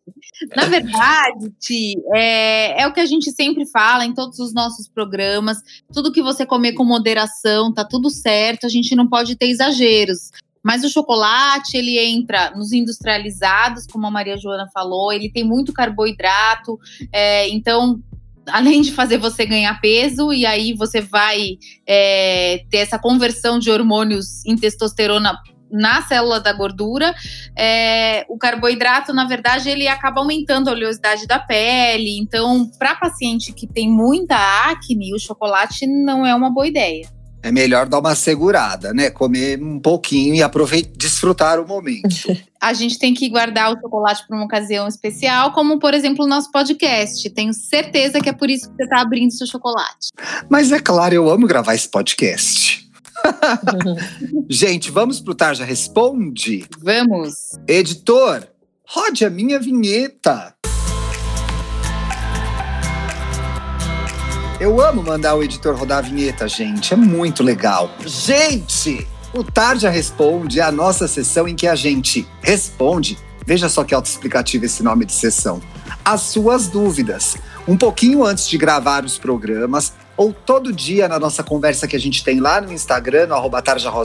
Na 0.55 0.65
verdade, 0.65 1.49
Ti, 1.59 1.95
é, 2.13 2.81
é 2.81 2.87
o 2.87 2.93
que 2.93 2.99
a 2.99 3.05
gente 3.05 3.31
sempre 3.31 3.65
fala 3.65 4.05
em 4.05 4.13
todos 4.13 4.39
os 4.39 4.53
nossos 4.53 4.87
programas. 4.87 5.57
Tudo 5.93 6.11
que 6.11 6.21
você 6.21 6.45
comer 6.45 6.73
com 6.73 6.83
moderação, 6.83 7.73
tá 7.73 7.83
tudo 7.83 8.09
certo. 8.09 8.65
A 8.65 8.69
gente 8.69 8.95
não 8.95 9.07
pode 9.07 9.35
ter 9.35 9.47
exageros. 9.47 10.31
Mas 10.63 10.83
o 10.83 10.89
chocolate, 10.89 11.77
ele 11.77 11.97
entra 11.97 12.51
nos 12.51 12.73
industrializados, 12.73 13.85
como 13.87 14.05
a 14.05 14.11
Maria 14.11 14.37
Joana 14.37 14.67
falou, 14.73 15.13
ele 15.13 15.31
tem 15.31 15.43
muito 15.43 15.71
carboidrato, 15.71 16.77
é, 17.13 17.47
então 17.49 18.01
além 18.47 18.81
de 18.81 18.91
fazer 18.91 19.17
você 19.17 19.45
ganhar 19.45 19.79
peso, 19.79 20.33
e 20.33 20.45
aí 20.45 20.73
você 20.73 21.01
vai 21.01 21.57
é, 21.85 22.63
ter 22.69 22.77
essa 22.77 22.97
conversão 22.99 23.59
de 23.59 23.69
hormônios 23.69 24.45
em 24.45 24.55
testosterona 24.55 25.37
na 25.69 26.01
célula 26.01 26.39
da 26.39 26.53
gordura, 26.53 27.13
é, 27.53 28.25
o 28.29 28.37
carboidrato, 28.37 29.13
na 29.13 29.25
verdade, 29.25 29.69
ele 29.69 29.87
acaba 29.87 30.21
aumentando 30.21 30.69
a 30.69 30.71
oleosidade 30.71 31.27
da 31.27 31.39
pele. 31.39 32.17
Então, 32.19 32.71
para 32.79 32.95
paciente 32.95 33.51
que 33.51 33.67
tem 33.67 33.89
muita 33.89 34.37
acne, 34.69 35.13
o 35.13 35.19
chocolate 35.19 35.85
não 35.85 36.25
é 36.25 36.33
uma 36.33 36.49
boa 36.49 36.67
ideia 36.67 37.16
é 37.41 37.51
melhor 37.51 37.87
dar 37.87 37.99
uma 37.99 38.15
segurada, 38.15 38.93
né? 38.93 39.09
Comer 39.09 39.61
um 39.61 39.79
pouquinho 39.79 40.35
e 40.35 40.41
aproveitar, 40.41 40.91
desfrutar 40.95 41.59
o 41.59 41.67
momento. 41.67 42.07
a 42.59 42.73
gente 42.73 42.97
tem 42.97 43.13
que 43.13 43.29
guardar 43.29 43.71
o 43.71 43.79
chocolate 43.79 44.25
para 44.27 44.35
uma 44.35 44.45
ocasião 44.45 44.87
especial, 44.87 45.51
como 45.53 45.79
por 45.79 45.93
exemplo 45.93 46.25
o 46.25 46.27
nosso 46.27 46.51
podcast. 46.51 47.29
Tenho 47.29 47.53
certeza 47.53 48.19
que 48.19 48.29
é 48.29 48.33
por 48.33 48.49
isso 48.49 48.69
que 48.69 48.75
você 48.75 48.83
está 48.83 49.01
abrindo 49.01 49.31
seu 49.31 49.47
chocolate. 49.47 50.09
Mas 50.49 50.71
é 50.71 50.79
claro, 50.79 51.13
eu 51.13 51.29
amo 51.29 51.47
gravar 51.47 51.75
esse 51.75 51.89
podcast. 51.89 52.87
gente, 54.49 54.91
vamos 54.91 55.19
pro 55.19 55.35
Tarja 55.35 55.65
Responde? 55.65 56.65
Vamos. 56.79 57.33
Editor, 57.67 58.47
rode 58.85 59.25
a 59.25 59.29
minha 59.29 59.59
vinheta. 59.59 60.53
Eu 64.59 64.81
amo 64.81 65.03
mandar 65.03 65.35
o 65.35 65.43
editor 65.43 65.75
rodar 65.75 65.99
a 65.99 66.01
vinheta, 66.01 66.47
gente. 66.47 66.91
É 66.91 66.97
muito 66.97 67.43
legal. 67.43 67.91
Gente, 68.03 69.07
O 69.31 69.43
Tarja 69.43 69.87
Responde 69.87 70.59
é 70.59 70.63
a 70.63 70.71
nossa 70.71 71.07
sessão 71.07 71.47
em 71.47 71.55
que 71.55 71.67
a 71.67 71.75
gente 71.75 72.27
responde, 72.41 73.19
veja 73.45 73.69
só 73.69 73.83
que 73.83 73.93
autoexplicativo 73.93 74.65
esse 74.65 74.81
nome 74.81 75.05
de 75.05 75.13
sessão, 75.13 75.61
as 76.03 76.21
suas 76.21 76.67
dúvidas. 76.67 77.37
Um 77.67 77.77
pouquinho 77.77 78.25
antes 78.25 78.47
de 78.47 78.57
gravar 78.57 79.05
os 79.05 79.19
programas, 79.19 79.93
ou 80.15 80.33
todo 80.33 80.73
dia 80.73 81.07
na 81.07 81.19
nossa 81.19 81.43
conversa 81.43 81.87
que 81.87 81.95
a 81.95 81.99
gente 81.99 82.23
tem 82.23 82.39
lá 82.39 82.59
no 82.59 82.73
Instagram, 82.73 83.27
no 83.27 83.35
arroba 83.35 83.61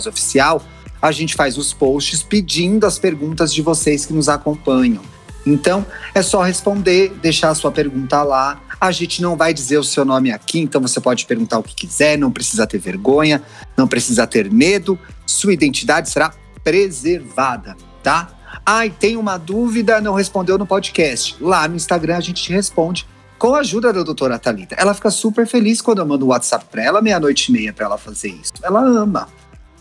Oficial, 0.07 0.63
a 1.01 1.11
gente 1.11 1.35
faz 1.35 1.57
os 1.57 1.73
posts 1.73 2.23
pedindo 2.23 2.87
as 2.87 2.99
perguntas 2.99 3.55
de 3.55 3.63
vocês 3.63 4.05
que 4.05 4.13
nos 4.13 4.29
acompanham. 4.29 5.01
Então, 5.47 5.85
é 6.15 6.23
só 6.23 6.43
responder, 6.43 7.11
deixar 7.23 7.51
a 7.51 7.55
sua 7.55 7.73
pergunta 7.73 8.23
lá. 8.23 8.61
A 8.83 8.91
gente 8.91 9.23
não 9.23 9.37
vai 9.37 9.55
dizer 9.55 9.79
o 9.79 9.85
seu 9.85 10.05
nome 10.05 10.33
aqui, 10.33 10.59
então 10.59 10.81
você 10.81 11.01
pode 11.01 11.25
perguntar 11.25 11.57
o 11.57 11.63
que 11.63 11.73
quiser, 11.73 12.19
não 12.19 12.33
precisa 12.33 12.67
ter 12.67 12.79
vergonha, 12.79 13.41
não 13.77 13.87
precisa 13.87 14.27
ter 14.27 14.51
medo. 14.51 14.99
Sua 15.25 15.53
identidade 15.53 16.11
será 16.11 16.35
preservada, 16.65 17.77
tá? 18.03 18.31
Ai, 18.67 18.89
ah, 18.89 18.99
tem 18.99 19.17
uma 19.17 19.39
dúvida, 19.39 20.01
não 20.01 20.15
respondeu 20.15 20.59
no 20.59 20.67
podcast. 20.67 21.37
Lá 21.41 21.69
no 21.69 21.77
Instagram 21.77 22.17
a 22.17 22.21
gente 22.21 22.43
te 22.43 22.53
responde 22.53 23.07
com 23.39 23.55
a 23.55 23.61
ajuda 23.61 23.93
da 23.93 24.03
doutora 24.03 24.37
Talita. 24.37 24.75
Ela 24.77 24.95
fica 24.95 25.13
super 25.13 25.47
feliz 25.47 25.81
quando 25.81 25.99
eu 25.99 26.07
mando 26.07 26.27
um 26.27 26.31
WhatsApp 26.31 26.65
para 26.69 26.83
ela, 26.83 27.01
meia-noite 27.01 27.51
e 27.51 27.53
meia, 27.53 27.73
para 27.73 27.87
ela 27.87 27.97
fazer 27.97 28.31
isso. 28.31 28.53
Ela 28.65 28.81
ama. 28.81 29.29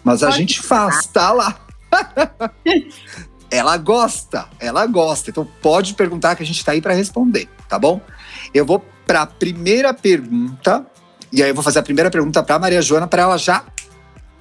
Mas 0.03 0.21
a 0.21 0.29
gente 0.29 0.61
faz, 0.61 1.07
tá 1.07 1.31
lá. 1.31 1.59
ela 3.49 3.77
gosta, 3.77 4.47
ela 4.59 4.85
gosta. 4.85 5.31
Então 5.31 5.47
pode 5.59 5.95
perguntar 5.95 6.35
que 6.35 6.43
a 6.43 6.45
gente 6.45 6.59
está 6.59 6.73
aí 6.73 6.81
para 6.83 6.93
responder, 6.93 7.49
tá 7.71 7.79
bom? 7.79 8.01
Eu 8.53 8.65
vou 8.65 8.83
para 9.07 9.21
a 9.21 9.25
primeira 9.25 9.93
pergunta, 9.93 10.85
e 11.31 11.41
aí 11.41 11.49
eu 11.49 11.55
vou 11.55 11.63
fazer 11.63 11.79
a 11.79 11.83
primeira 11.83 12.11
pergunta 12.11 12.43
para 12.43 12.59
Maria 12.59 12.81
Joana 12.81 13.07
para 13.07 13.21
ela 13.21 13.37
já 13.37 13.65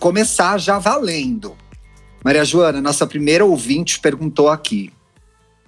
começar 0.00 0.58
já 0.58 0.80
valendo. 0.80 1.56
Maria 2.24 2.44
Joana, 2.44 2.80
nossa 2.80 3.06
primeira 3.06 3.44
ouvinte 3.44 4.00
perguntou 4.00 4.48
aqui. 4.48 4.92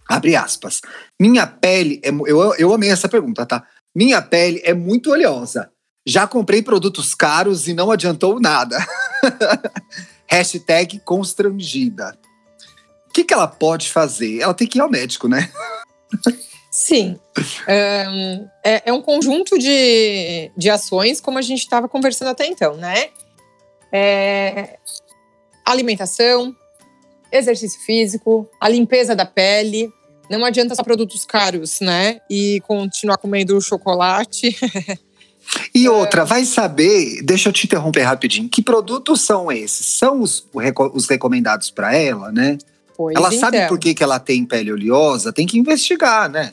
Abre 0.09 0.35
aspas. 0.35 0.81
Minha 1.21 1.47
pele 1.47 2.00
é. 2.04 2.09
Eu, 2.11 2.52
eu 2.57 2.75
amei 2.75 2.90
essa 2.90 3.09
pergunta, 3.09 3.47
tá? 3.47 3.64
Minha 3.95 4.21
pele 4.21 4.61
é 4.64 4.75
muito 4.75 5.12
oleosa. 5.12 5.71
Já 6.04 6.26
comprei 6.26 6.62
produtos 6.62 7.14
caros 7.14 7.69
e 7.69 7.75
não 7.75 7.92
adiantou 7.92 8.40
nada. 8.40 8.85
Hashtag 10.26 10.99
constrangida. 11.04 12.19
O 13.09 13.12
que, 13.12 13.23
que 13.23 13.33
ela 13.33 13.47
pode 13.47 13.88
fazer? 13.92 14.40
Ela 14.40 14.52
tem 14.52 14.66
que 14.66 14.78
ir 14.78 14.81
ao 14.81 14.90
médico, 14.90 15.28
né? 15.28 15.49
Sim. 16.73 17.19
Um, 17.69 18.49
é, 18.64 18.83
é, 18.87 18.93
um 18.95 19.02
conjunto 19.02 19.59
de, 19.59 20.50
de 20.57 20.71
ações, 20.71 21.21
como 21.21 21.37
a 21.37 21.43
gente 21.43 21.59
estava 21.59 21.87
conversando 21.87 22.29
até 22.29 22.47
então, 22.47 22.79
né? 22.79 23.11
É, 23.93 24.79
alimentação, 25.67 26.57
exercício 27.31 27.79
físico, 27.85 28.49
a 28.59 28.71
limpeza 28.71 29.14
da 29.14 29.26
pele. 29.26 29.93
Não 30.31 30.43
adianta 30.47 30.75
só 30.75 30.83
produtos 30.83 31.26
caros, 31.26 31.79
né? 31.83 32.21
E 32.31 32.62
continuar 32.67 33.19
comendo 33.19 33.61
chocolate. 33.61 34.57
E 35.75 35.87
outra, 35.91 36.25
vai 36.25 36.47
saber, 36.47 37.21
deixa 37.23 37.50
eu 37.50 37.52
te 37.52 37.67
interromper 37.67 38.00
rapidinho, 38.00 38.49
que 38.49 38.62
produtos 38.62 39.21
são 39.21 39.52
esses? 39.52 39.85
São 39.85 40.23
os, 40.23 40.49
os 40.95 41.07
recomendados 41.07 41.71
para 41.71 41.95
ela, 41.95 42.33
né? 42.33 42.57
Pois 42.97 43.14
ela 43.14 43.29
então. 43.29 43.41
sabe 43.41 43.69
por 43.69 43.79
que, 43.79 43.93
que 43.93 44.02
ela 44.02 44.19
tem 44.19 44.47
pele 44.47 44.73
oleosa, 44.73 45.35
tem 45.35 45.47
que 45.47 45.59
investigar, 45.59 46.31
né? 46.31 46.50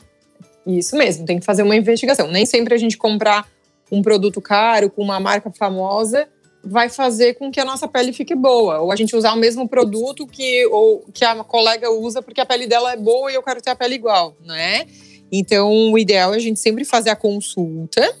Isso 0.66 0.96
mesmo, 0.96 1.24
tem 1.24 1.38
que 1.38 1.44
fazer 1.44 1.62
uma 1.62 1.76
investigação. 1.76 2.30
Nem 2.30 2.44
sempre 2.44 2.74
a 2.74 2.78
gente 2.78 2.96
comprar 2.96 3.48
um 3.90 4.02
produto 4.02 4.40
caro 4.40 4.90
com 4.90 5.02
uma 5.02 5.18
marca 5.18 5.50
famosa 5.50 6.28
vai 6.62 6.90
fazer 6.90 7.34
com 7.34 7.50
que 7.50 7.58
a 7.58 7.64
nossa 7.64 7.88
pele 7.88 8.12
fique 8.12 8.34
boa. 8.34 8.80
Ou 8.80 8.92
a 8.92 8.96
gente 8.96 9.16
usar 9.16 9.32
o 9.32 9.36
mesmo 9.36 9.68
produto 9.68 10.26
que, 10.26 10.66
ou, 10.66 11.04
que 11.12 11.24
a 11.24 11.42
colega 11.42 11.90
usa 11.90 12.20
porque 12.20 12.40
a 12.40 12.46
pele 12.46 12.66
dela 12.66 12.92
é 12.92 12.96
boa 12.96 13.32
e 13.32 13.34
eu 13.34 13.42
quero 13.42 13.62
ter 13.62 13.70
a 13.70 13.76
pele 13.76 13.94
igual, 13.94 14.36
né? 14.44 14.86
Então, 15.32 15.92
o 15.92 15.98
ideal 15.98 16.34
é 16.34 16.36
a 16.36 16.40
gente 16.40 16.60
sempre 16.60 16.84
fazer 16.84 17.10
a 17.10 17.16
consulta 17.16 18.14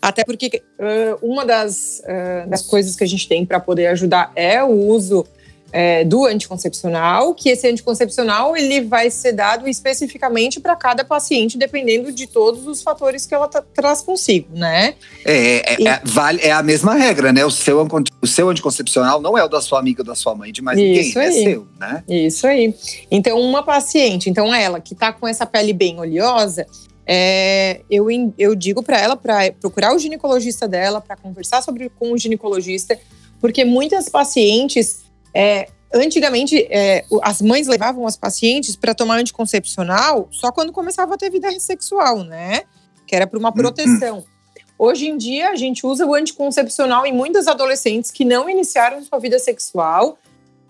até 0.00 0.24
porque 0.24 0.62
uh, 0.78 1.26
uma 1.26 1.44
das, 1.44 2.02
uh, 2.04 2.48
das 2.48 2.62
coisas 2.62 2.94
que 2.96 3.04
a 3.04 3.06
gente 3.06 3.26
tem 3.28 3.44
para 3.44 3.58
poder 3.58 3.86
ajudar 3.88 4.32
é 4.36 4.62
o 4.62 4.70
uso 4.70 5.26
é, 5.72 6.04
do 6.04 6.26
anticoncepcional, 6.26 7.34
que 7.34 7.48
esse 7.48 7.66
anticoncepcional 7.66 8.54
ele 8.54 8.82
vai 8.82 9.10
ser 9.10 9.32
dado 9.32 9.66
especificamente 9.66 10.60
para 10.60 10.76
cada 10.76 11.02
paciente, 11.02 11.56
dependendo 11.56 12.12
de 12.12 12.26
todos 12.26 12.66
os 12.66 12.82
fatores 12.82 13.24
que 13.24 13.34
ela 13.34 13.48
traz 13.48 14.02
consigo, 14.02 14.48
né? 14.54 14.94
É, 15.24 15.72
é, 15.72 15.76
e... 15.80 15.88
é, 15.88 16.00
vale, 16.04 16.40
é 16.42 16.52
a 16.52 16.62
mesma 16.62 16.94
regra, 16.94 17.32
né? 17.32 17.44
O 17.44 17.50
seu, 17.50 17.86
o 18.20 18.26
seu 18.26 18.50
anticoncepcional 18.50 19.20
não 19.20 19.36
é 19.36 19.42
o 19.42 19.48
da 19.48 19.62
sua 19.62 19.78
amiga 19.78 20.02
ou 20.02 20.06
da 20.06 20.14
sua 20.14 20.34
mãe, 20.34 20.52
de 20.52 20.60
mais 20.60 20.78
Isso 20.78 20.86
ninguém, 20.86 21.16
é 21.16 21.20
aí. 21.20 21.38
é 21.38 21.50
seu, 21.50 21.66
né? 21.80 22.04
Isso 22.08 22.46
aí. 22.46 22.74
Então, 23.10 23.40
uma 23.40 23.62
paciente, 23.62 24.28
então 24.28 24.54
ela 24.54 24.78
que 24.78 24.92
está 24.92 25.12
com 25.12 25.26
essa 25.26 25.46
pele 25.46 25.72
bem 25.72 25.98
oleosa, 25.98 26.66
é, 27.06 27.80
eu, 27.90 28.06
eu 28.38 28.54
digo 28.54 28.82
para 28.82 29.00
ela 29.00 29.16
para 29.16 29.50
procurar 29.52 29.94
o 29.94 29.98
ginecologista 29.98 30.68
dela, 30.68 31.00
para 31.00 31.16
conversar 31.16 31.62
sobre 31.62 31.88
com 31.88 32.12
o 32.12 32.18
ginecologista, 32.18 32.98
porque 33.40 33.64
muitas 33.64 34.08
pacientes, 34.08 35.00
é, 35.34 35.68
antigamente, 35.92 36.66
é, 36.70 37.04
as 37.22 37.40
mães 37.40 37.66
levavam 37.66 38.06
as 38.06 38.16
pacientes 38.16 38.76
para 38.76 38.94
tomar 38.94 39.18
anticoncepcional 39.18 40.28
só 40.30 40.50
quando 40.50 40.72
começava 40.72 41.14
a 41.14 41.18
ter 41.18 41.30
vida 41.30 41.50
sexual, 41.58 42.24
né? 42.24 42.62
Que 43.06 43.16
era 43.16 43.26
para 43.26 43.38
uma 43.38 43.52
proteção. 43.52 44.24
Hoje 44.78 45.06
em 45.06 45.16
dia, 45.16 45.50
a 45.50 45.56
gente 45.56 45.86
usa 45.86 46.04
o 46.04 46.14
anticoncepcional 46.14 47.06
em 47.06 47.12
muitas 47.12 47.46
adolescentes 47.46 48.10
que 48.10 48.24
não 48.24 48.48
iniciaram 48.48 49.02
sua 49.04 49.18
vida 49.18 49.38
sexual, 49.38 50.18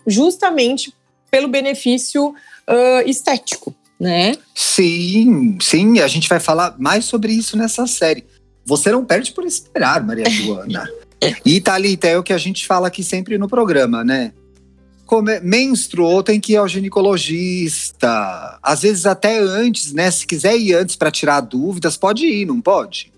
justamente 0.05 0.93
pelo 1.31 1.47
benefício 1.47 2.27
uh, 2.29 3.07
estético 3.07 3.75
né? 4.03 4.35
Sim, 4.53 5.57
sim, 5.61 5.99
a 5.99 6.07
gente 6.07 6.27
vai 6.27 6.39
falar 6.39 6.75
mais 6.77 7.05
sobre 7.05 7.31
isso 7.31 7.55
nessa 7.55 7.87
série. 7.87 8.25
Você 8.65 8.91
não 8.91 9.05
perde 9.05 9.31
por 9.31 9.45
esperar, 9.45 10.03
Maria 10.03 10.29
Joana. 10.29 10.89
e 11.45 11.61
Thalita, 11.61 12.07
é 12.07 12.17
o 12.17 12.23
que 12.23 12.33
a 12.33 12.37
gente 12.37 12.67
fala 12.67 12.87
aqui 12.87 13.01
sempre 13.01 13.37
no 13.37 13.47
programa, 13.47 14.03
né? 14.03 14.33
Come, 15.05 15.39
menstruou, 15.41 16.23
tem 16.23 16.39
que 16.39 16.53
ir 16.53 16.57
ao 16.57 16.67
ginecologista. 16.67 18.57
Às 18.61 18.81
vezes 18.81 19.05
até 19.05 19.39
antes, 19.39 19.93
né? 19.93 20.09
Se 20.09 20.25
quiser 20.25 20.57
ir 20.57 20.73
antes 20.73 20.95
para 20.95 21.11
tirar 21.11 21.41
dúvidas, 21.41 21.97
pode 21.97 22.25
ir, 22.25 22.45
não 22.45 22.61
pode? 22.61 23.11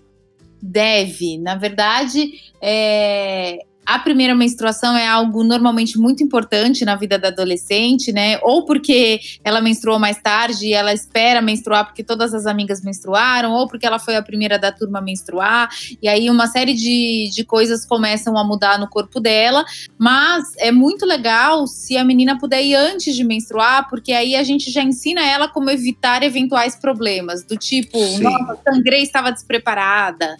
Deve. 0.60 1.38
Na 1.38 1.54
verdade, 1.54 2.40
é, 2.60 3.58
a 3.86 4.00
primeira 4.00 4.34
menstruação 4.34 4.96
é 4.96 5.06
algo 5.06 5.44
normalmente 5.44 5.96
muito 5.96 6.20
importante 6.20 6.84
na 6.84 6.96
vida 6.96 7.16
da 7.16 7.28
adolescente, 7.28 8.12
né? 8.12 8.36
Ou 8.42 8.64
porque 8.64 9.20
ela 9.44 9.60
menstruou 9.60 9.96
mais 9.96 10.20
tarde 10.20 10.66
e 10.66 10.72
ela 10.72 10.92
espera 10.92 11.40
menstruar 11.40 11.86
porque 11.86 12.02
todas 12.02 12.34
as 12.34 12.46
amigas 12.46 12.82
menstruaram, 12.82 13.52
ou 13.52 13.68
porque 13.68 13.86
ela 13.86 14.00
foi 14.00 14.16
a 14.16 14.22
primeira 14.22 14.58
da 14.58 14.72
turma 14.72 14.98
a 14.98 15.02
menstruar. 15.02 15.68
E 16.02 16.08
aí 16.08 16.28
uma 16.28 16.48
série 16.48 16.74
de, 16.74 17.30
de 17.32 17.44
coisas 17.44 17.86
começam 17.86 18.36
a 18.36 18.42
mudar 18.42 18.76
no 18.76 18.88
corpo 18.88 19.20
dela. 19.20 19.64
Mas 19.96 20.44
é 20.58 20.72
muito 20.72 21.06
legal 21.06 21.68
se 21.68 21.96
a 21.96 22.04
menina 22.04 22.36
puder 22.36 22.64
ir 22.64 22.74
antes 22.74 23.14
de 23.14 23.22
menstruar, 23.22 23.88
porque 23.88 24.12
aí 24.12 24.34
a 24.34 24.42
gente 24.42 24.68
já 24.68 24.82
ensina 24.82 25.24
ela 25.24 25.46
como 25.46 25.70
evitar 25.70 26.24
eventuais 26.24 26.74
problemas, 26.74 27.44
do 27.44 27.56
tipo, 27.56 27.98
Sim. 27.98 28.24
nossa, 28.24 28.58
sangrei, 28.64 29.02
estava 29.02 29.30
despreparada. 29.30 30.36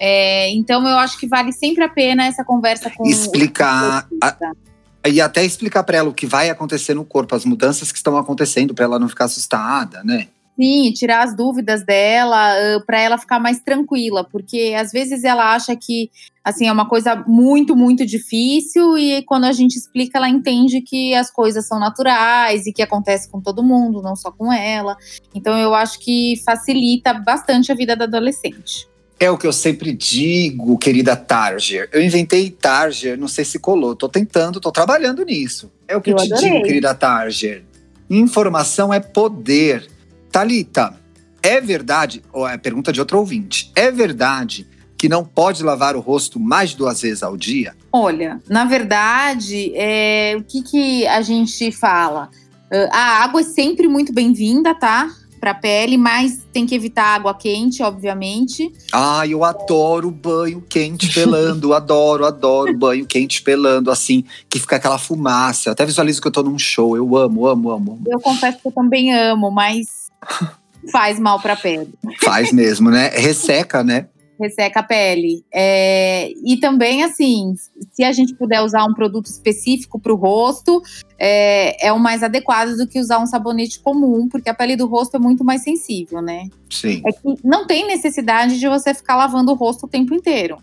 É, 0.00 0.50
então 0.50 0.86
eu 0.86 0.98
acho 0.98 1.18
que 1.18 1.28
vale 1.28 1.52
sempre 1.52 1.84
a 1.84 1.88
pena 1.88 2.26
essa 2.26 2.44
conversa 2.44 2.87
com 2.90 3.06
explicar 3.06 4.08
a, 4.22 4.36
e 5.06 5.20
até 5.20 5.44
explicar 5.44 5.82
para 5.84 5.98
ela 5.98 6.08
o 6.08 6.14
que 6.14 6.26
vai 6.26 6.50
acontecer 6.50 6.94
no 6.94 7.04
corpo, 7.04 7.34
as 7.34 7.44
mudanças 7.44 7.90
que 7.90 7.98
estão 7.98 8.16
acontecendo 8.16 8.74
para 8.74 8.84
ela 8.84 8.98
não 8.98 9.08
ficar 9.08 9.24
assustada, 9.24 10.02
né? 10.04 10.28
Sim, 10.60 10.92
tirar 10.92 11.22
as 11.22 11.36
dúvidas 11.36 11.84
dela, 11.84 12.52
uh, 12.52 12.84
para 12.84 12.98
ela 12.98 13.16
ficar 13.16 13.38
mais 13.38 13.60
tranquila, 13.60 14.24
porque 14.24 14.74
às 14.76 14.90
vezes 14.90 15.22
ela 15.22 15.54
acha 15.54 15.76
que 15.76 16.10
assim 16.42 16.66
é 16.66 16.72
uma 16.72 16.88
coisa 16.88 17.14
muito, 17.28 17.76
muito 17.76 18.04
difícil 18.04 18.98
e 18.98 19.22
quando 19.22 19.44
a 19.44 19.52
gente 19.52 19.76
explica, 19.76 20.18
ela 20.18 20.28
entende 20.28 20.80
que 20.80 21.14
as 21.14 21.30
coisas 21.30 21.64
são 21.68 21.78
naturais 21.78 22.66
e 22.66 22.72
que 22.72 22.82
acontece 22.82 23.30
com 23.30 23.40
todo 23.40 23.62
mundo, 23.62 24.02
não 24.02 24.16
só 24.16 24.32
com 24.32 24.52
ela. 24.52 24.96
Então 25.32 25.56
eu 25.56 25.76
acho 25.76 26.00
que 26.00 26.42
facilita 26.44 27.14
bastante 27.14 27.70
a 27.70 27.74
vida 27.76 27.94
da 27.94 28.06
adolescente. 28.06 28.87
É 29.20 29.30
o 29.30 29.36
que 29.36 29.46
eu 29.46 29.52
sempre 29.52 29.92
digo, 29.92 30.78
querida 30.78 31.16
Targer. 31.16 31.88
Eu 31.92 32.00
inventei 32.00 32.50
Targer, 32.50 33.18
não 33.18 33.26
sei 33.26 33.44
se 33.44 33.58
colou. 33.58 33.96
Tô 33.96 34.08
tentando, 34.08 34.60
tô 34.60 34.70
trabalhando 34.70 35.24
nisso. 35.24 35.72
É 35.88 35.96
o 35.96 36.00
que 36.00 36.10
eu, 36.10 36.16
eu 36.16 36.24
te 36.24 36.32
adorei. 36.32 36.52
digo, 36.52 36.64
querida 36.64 36.94
Targer. 36.94 37.64
Informação 38.08 38.94
é 38.94 39.00
poder. 39.00 39.88
Talita, 40.30 40.94
é 41.42 41.60
verdade? 41.60 42.22
Ou 42.32 42.46
é 42.46 42.56
pergunta 42.56 42.92
de 42.92 43.00
outro 43.00 43.18
ouvinte. 43.18 43.72
É 43.74 43.90
verdade 43.90 44.66
que 44.98 45.08
não 45.08 45.24
pode 45.24 45.62
lavar 45.62 45.94
o 45.94 46.00
rosto 46.00 46.40
mais 46.40 46.70
de 46.70 46.76
duas 46.76 47.00
vezes 47.00 47.22
ao 47.22 47.36
dia? 47.36 47.74
Olha, 47.92 48.40
na 48.48 48.64
verdade, 48.64 49.72
é, 49.76 50.34
o 50.36 50.42
que, 50.42 50.62
que 50.62 51.06
a 51.06 51.22
gente 51.22 51.70
fala? 51.70 52.28
Uh, 52.66 52.88
a 52.92 53.22
água 53.22 53.40
é 53.40 53.44
sempre 53.44 53.86
muito 53.86 54.12
bem-vinda, 54.12 54.74
tá? 54.74 55.08
Para 55.38 55.52
a 55.52 55.54
pele, 55.54 55.96
mas 55.96 56.46
tem 56.52 56.66
que 56.66 56.74
evitar 56.74 57.14
água 57.14 57.34
quente, 57.34 57.82
obviamente. 57.82 58.72
Ah, 58.92 59.26
eu 59.26 59.44
adoro 59.44 60.10
banho 60.10 60.62
quente 60.68 61.12
pelando, 61.12 61.72
adoro, 61.72 62.26
adoro 62.26 62.76
banho 62.76 63.06
quente 63.06 63.42
pelando, 63.42 63.90
assim, 63.90 64.24
que 64.50 64.58
fica 64.58 64.76
aquela 64.76 64.98
fumaça. 64.98 65.68
Eu 65.68 65.72
até 65.72 65.86
visualizo 65.86 66.20
que 66.20 66.28
eu 66.28 66.32
tô 66.32 66.42
num 66.42 66.58
show, 66.58 66.96
eu 66.96 67.16
amo, 67.16 67.46
amo, 67.46 67.70
amo. 67.70 68.02
Eu 68.06 68.20
confesso 68.20 68.58
que 68.58 68.68
eu 68.68 68.72
também 68.72 69.14
amo, 69.14 69.50
mas 69.50 70.10
faz 70.92 71.18
mal 71.18 71.40
para 71.40 71.54
a 71.54 71.56
pele. 71.56 71.94
Faz 72.22 72.52
mesmo, 72.52 72.90
né? 72.90 73.08
Resseca, 73.08 73.82
né? 73.82 74.06
Resseca 74.38 74.80
a 74.80 74.82
pele. 74.82 75.44
É, 75.52 76.30
e 76.44 76.56
também, 76.58 77.02
assim, 77.02 77.54
se 77.92 78.04
a 78.04 78.12
gente 78.12 78.34
puder 78.34 78.60
usar 78.62 78.84
um 78.84 78.94
produto 78.94 79.26
específico 79.26 79.98
para 79.98 80.12
o 80.12 80.16
rosto, 80.16 80.82
é, 81.18 81.86
é, 81.86 81.92
o 81.92 81.98
mais 81.98 82.22
adequado 82.22 82.76
do 82.76 82.86
que 82.86 83.00
usar 83.00 83.18
um 83.18 83.26
sabonete 83.26 83.80
comum, 83.80 84.28
porque 84.28 84.48
a 84.48 84.54
pele 84.54 84.76
do 84.76 84.86
rosto 84.86 85.16
é 85.16 85.20
muito 85.20 85.44
mais 85.44 85.62
sensível, 85.62 86.22
né? 86.22 86.48
Sim. 86.70 87.02
É 87.06 87.12
que 87.12 87.38
não 87.44 87.66
tem 87.66 87.86
necessidade 87.86 88.58
de 88.58 88.68
você 88.68 88.94
ficar 88.94 89.16
lavando 89.16 89.52
o 89.52 89.54
rosto 89.54 89.86
o 89.86 89.88
tempo 89.88 90.14
inteiro. 90.14 90.58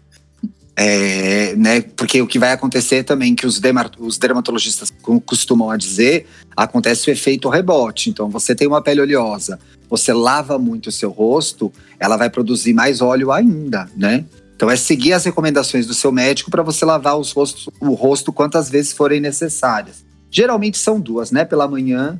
É, 0.77 1.55
né, 1.55 1.81
porque 1.81 2.21
o 2.21 2.27
que 2.27 2.37
vai 2.37 2.51
acontecer 2.51 3.03
também, 3.03 3.33
que 3.33 3.47
os, 3.47 3.61
os 3.97 4.17
dermatologistas 4.17 4.91
costumam 5.25 5.75
dizer, 5.77 6.27
acontece 6.55 7.09
o 7.09 7.11
efeito 7.11 7.47
rebote. 7.47 8.09
Então, 8.09 8.29
você 8.29 8.53
tem 8.53 8.67
uma 8.67 8.81
pele 8.81 8.99
oleosa, 8.99 9.57
você 9.89 10.11
lava 10.11 10.59
muito 10.59 10.87
o 10.87 10.91
seu 10.91 11.11
rosto, 11.11 11.71
ela 11.99 12.17
vai 12.17 12.29
produzir 12.29 12.73
mais 12.73 13.01
óleo 13.01 13.31
ainda, 13.31 13.89
né? 13.95 14.25
Então 14.55 14.69
é 14.69 14.75
seguir 14.75 15.13
as 15.13 15.25
recomendações 15.25 15.85
do 15.85 15.93
seu 15.93 16.11
médico 16.11 16.49
para 16.49 16.63
você 16.63 16.85
lavar 16.85 17.17
os 17.17 17.31
rostos, 17.31 17.69
o 17.79 17.93
rosto 17.93 18.31
quantas 18.31 18.69
vezes 18.69 18.93
forem 18.93 19.19
necessárias. 19.19 20.05
Geralmente 20.31 20.77
são 20.77 20.99
duas, 20.99 21.29
né? 21.29 21.43
Pela 21.43 21.67
manhã 21.67 22.19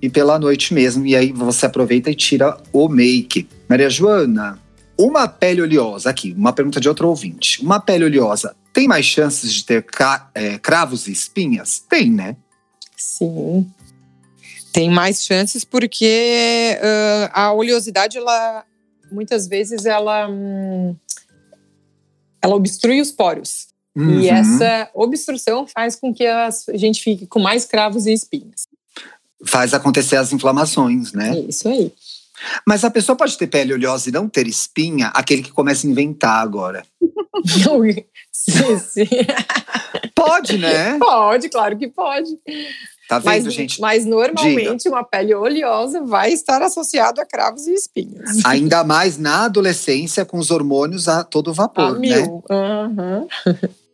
e 0.00 0.08
pela 0.08 0.38
noite 0.38 0.72
mesmo. 0.72 1.04
E 1.04 1.16
aí 1.16 1.32
você 1.32 1.66
aproveita 1.66 2.10
e 2.10 2.14
tira 2.14 2.56
o 2.72 2.88
make. 2.88 3.48
Maria 3.68 3.90
Joana, 3.90 4.58
uma 4.98 5.28
pele 5.28 5.62
oleosa, 5.62 6.10
aqui, 6.10 6.32
uma 6.36 6.52
pergunta 6.52 6.80
de 6.80 6.88
outro 6.88 7.08
ouvinte. 7.08 7.62
Uma 7.62 7.80
pele 7.80 8.04
oleosa 8.04 8.54
tem 8.72 8.88
mais 8.88 9.06
chances 9.06 9.52
de 9.52 9.64
ter 9.64 9.84
é, 10.34 10.58
cravos 10.58 11.06
e 11.06 11.12
espinhas? 11.12 11.78
Tem, 11.88 12.10
né? 12.10 12.36
Sim 12.96 13.66
tem 14.74 14.90
mais 14.90 15.24
chances 15.24 15.64
porque 15.64 16.76
uh, 16.80 17.30
a 17.32 17.52
oleosidade, 17.52 18.18
ela 18.18 18.64
muitas 19.10 19.46
vezes 19.46 19.86
ela, 19.86 20.28
hum, 20.28 20.96
ela 22.42 22.56
obstrui 22.56 23.00
os 23.00 23.12
poros. 23.12 23.68
Uhum. 23.94 24.20
E 24.20 24.28
essa 24.28 24.90
obstrução 24.92 25.64
faz 25.64 25.94
com 25.94 26.12
que 26.12 26.26
a 26.26 26.50
gente 26.74 27.00
fique 27.00 27.24
com 27.24 27.38
mais 27.38 27.64
cravos 27.64 28.06
e 28.06 28.12
espinhas. 28.12 28.66
Faz 29.46 29.72
acontecer 29.72 30.16
as 30.16 30.32
inflamações, 30.32 31.12
né? 31.12 31.38
Isso 31.48 31.68
aí. 31.68 31.92
Mas 32.66 32.84
a 32.84 32.90
pessoa 32.90 33.16
pode 33.16 33.36
ter 33.36 33.46
pele 33.46 33.74
oleosa 33.74 34.08
e 34.08 34.12
não 34.12 34.28
ter 34.28 34.46
espinha, 34.46 35.08
aquele 35.08 35.42
que 35.42 35.52
começa 35.52 35.86
a 35.86 35.90
inventar 35.90 36.42
agora. 36.42 36.84
sim, 38.32 38.78
sim. 38.78 39.08
Pode, 40.14 40.58
né? 40.58 40.98
Pode, 40.98 41.48
claro 41.48 41.76
que 41.78 41.88
pode. 41.88 42.30
Tá 43.08 43.18
vendo, 43.18 43.44
mas, 43.44 43.52
gente? 43.52 43.80
Mas 43.80 44.06
normalmente 44.06 44.84
Diga. 44.84 44.94
uma 44.94 45.04
pele 45.04 45.34
oleosa 45.34 46.02
vai 46.02 46.32
estar 46.32 46.62
associado 46.62 47.20
a 47.20 47.26
cravos 47.26 47.66
e 47.66 47.74
espinhas. 47.74 48.44
Ainda 48.44 48.82
mais 48.82 49.18
na 49.18 49.44
adolescência, 49.44 50.24
com 50.24 50.38
os 50.38 50.50
hormônios 50.50 51.06
a 51.08 51.22
todo 51.22 51.52
vapor, 51.52 51.96
a 51.96 51.98
né? 51.98 52.22
Uhum. 52.22 53.28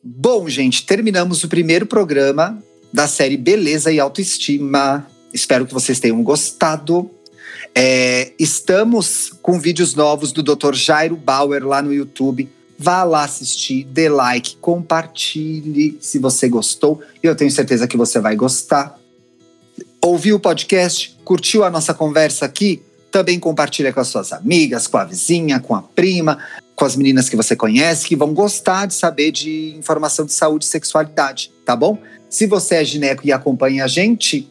Bom, 0.03 0.49
gente, 0.49 0.87
terminamos 0.87 1.43
o 1.43 1.49
primeiro 1.49 1.87
programa 1.87 2.63
da 2.93 3.09
série 3.09 3.37
Beleza 3.37 3.93
e 3.93 3.99
Autoestima. 3.99 5.07
Espero 5.35 5.67
que 5.67 5.75
vocês 5.75 5.99
tenham 5.99 6.23
gostado. 6.23 7.11
É, 7.75 8.33
estamos 8.39 9.33
com 9.43 9.59
vídeos 9.59 9.95
novos 9.95 10.33
do 10.33 10.43
Dr. 10.43 10.75
Jairo 10.75 11.17
Bauer 11.17 11.67
lá 11.67 11.81
no 11.81 11.93
YouTube. 11.93 12.49
Vá 12.79 13.05
lá 13.05 13.25
assistir, 13.25 13.85
dê 13.85 14.09
like, 14.09 14.57
compartilhe 14.57 15.99
se 16.01 16.19
você 16.19 16.49
gostou. 16.49 17.01
Eu 17.23 17.37
tenho 17.37 17.51
certeza 17.51 17.87
que 17.87 17.97
você 17.97 18.19
vai 18.19 18.35
gostar 18.37 18.99
ouviu 20.03 20.37
o 20.37 20.41
podcast, 20.41 21.17
curtiu 21.25 21.63
a 21.63 21.71
nossa 21.71 21.93
conversa 21.93 22.47
aqui, 22.47 22.83
também 23.11 23.39
compartilha 23.39 23.93
com 23.93 24.01
as 24.01 24.09
suas 24.09 24.33
amigas, 24.33 24.87
com 24.87 24.97
a 24.97 25.05
vizinha, 25.05 25.61
com 25.61 25.75
a 25.75 25.83
prima, 25.83 26.39
com 26.75 26.85
as 26.85 26.97
meninas 26.97 27.29
que 27.29 27.37
você 27.37 27.55
conhece, 27.55 28.07
que 28.07 28.17
vão 28.17 28.33
gostar 28.33 28.87
de 28.87 28.95
saber 28.95 29.31
de 29.31 29.75
informação 29.77 30.25
de 30.25 30.33
saúde 30.33 30.65
e 30.65 30.69
sexualidade, 30.69 31.53
tá 31.65 31.77
bom? 31.77 31.99
Se 32.29 32.47
você 32.47 32.77
é 32.77 32.85
gineco 32.85 33.27
e 33.27 33.33
acompanha 33.33 33.85
a 33.85 33.89
gente, 33.89 34.49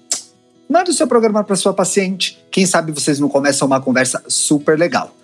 manda 0.70 0.92
o 0.92 0.94
seu 0.94 1.08
programa 1.08 1.44
para 1.44 1.56
sua 1.56 1.74
paciente. 1.74 2.40
Quem 2.52 2.66
sabe 2.66 2.92
vocês 2.92 3.20
não 3.20 3.28
começam 3.28 3.68
uma 3.68 3.82
conversa 3.82 4.24
super 4.28 4.78
legal. 4.78 5.16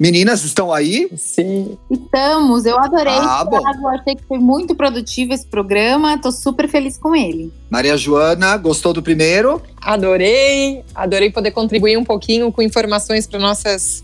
Meninas, 0.00 0.44
estão 0.44 0.72
aí? 0.72 1.10
Sim. 1.14 1.76
Estamos. 1.90 2.64
Eu 2.64 2.78
adorei. 2.78 3.12
Ah, 3.12 3.44
bom. 3.44 3.60
Achei 3.88 4.16
que 4.16 4.24
foi 4.26 4.38
muito 4.38 4.74
produtivo 4.74 5.34
esse 5.34 5.46
programa. 5.46 6.16
Tô 6.16 6.32
super 6.32 6.66
feliz 6.70 6.96
com 6.96 7.14
ele. 7.14 7.52
Maria 7.68 7.98
Joana, 7.98 8.56
gostou 8.56 8.94
do 8.94 9.02
primeiro? 9.02 9.60
Adorei. 9.78 10.82
Adorei 10.94 11.30
poder 11.30 11.50
contribuir 11.50 11.98
um 11.98 12.04
pouquinho 12.04 12.50
com 12.50 12.62
informações 12.62 13.26
para 13.26 13.38
nossas 13.38 14.02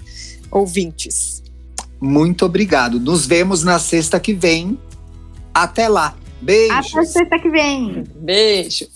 ouvintes. 0.51 1.43
Muito 1.99 2.45
obrigado. 2.45 3.01
Nos 3.01 3.25
vemos 3.25 3.65
na 3.65 3.79
sexta 3.79 4.21
que 4.21 4.35
vem. 4.35 4.79
Até 5.55 5.89
lá. 5.89 6.15
Beijos. 6.43 6.95
Até 6.95 7.07
sexta 7.07 7.39
que 7.39 7.49
vem. 7.49 8.05
Beijos. 8.17 8.96